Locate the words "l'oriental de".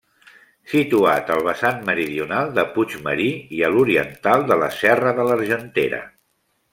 3.75-4.61